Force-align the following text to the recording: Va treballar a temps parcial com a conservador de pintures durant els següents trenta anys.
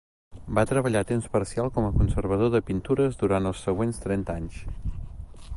Va 0.59 0.63
treballar 0.69 1.03
a 1.03 1.05
temps 1.11 1.27
parcial 1.35 1.69
com 1.75 1.89
a 1.89 1.93
conservador 1.99 2.51
de 2.57 2.63
pintures 2.71 3.21
durant 3.23 3.51
els 3.53 3.63
següents 3.69 4.05
trenta 4.07 4.41
anys. 4.43 4.61